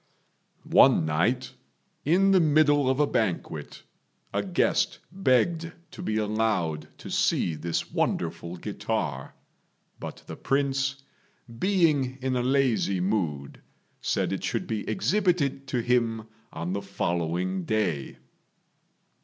[0.63, 1.53] One night,
[2.05, 3.83] in the middle of a banquet,
[4.33, 9.35] a guest begged to be allowed to see this wonderful guitar;
[9.99, 11.03] but the Prince,
[11.59, 13.61] being in a lazy mood,
[14.01, 18.17] said it should be exhibited to him on the following day.